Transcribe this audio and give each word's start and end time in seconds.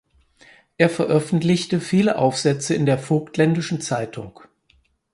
Er 0.79 0.89
veröffentlichte 0.89 1.79
viele 1.79 2.17
Aufsätze 2.17 2.73
in 2.73 2.87
der 2.87 2.97
„Vogtländischen 2.97 3.81
Zeitung“. 3.81 4.39